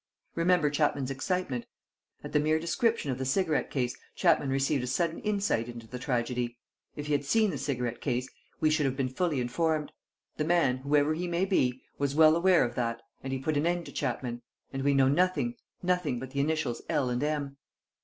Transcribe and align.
Remember 0.33 0.71
Chapman's 0.71 1.11
excitement: 1.11 1.67
at 2.23 2.31
the 2.31 2.39
mere 2.39 2.57
description 2.57 3.11
of 3.11 3.19
the 3.19 3.23
cigarette 3.23 3.69
case, 3.69 3.95
Chapman 4.15 4.49
received 4.49 4.83
a 4.83 4.87
sudden 4.87 5.19
insight 5.19 5.69
into 5.69 5.85
the 5.85 5.99
tragedy. 5.99 6.57
If 6.95 7.05
he 7.05 7.11
had 7.11 7.23
seen 7.23 7.51
the 7.51 7.57
cigarette 7.59 8.01
case, 8.01 8.27
we 8.59 8.71
should 8.71 8.87
have 8.87 8.97
been 8.97 9.09
fully 9.09 9.39
informed. 9.39 9.91
The 10.37 10.43
man, 10.45 10.77
whoever 10.77 11.13
he 11.13 11.27
may 11.27 11.45
be, 11.45 11.83
was 11.99 12.15
well 12.15 12.35
aware 12.35 12.63
of 12.63 12.73
that: 12.73 12.99
and 13.21 13.31
he 13.31 13.37
put 13.37 13.57
an 13.57 13.67
end 13.67 13.85
to 13.85 13.91
Chapman. 13.91 14.41
And 14.73 14.81
we 14.83 14.95
know 14.95 15.07
nothing, 15.07 15.53
nothing 15.83 16.17
but 16.17 16.31
the 16.31 16.39
initials 16.39 16.81
L 16.89 17.11
and 17.11 17.21
M." 17.21 17.57